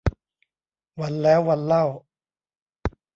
[0.99, 1.85] วันแล้ววันเล่า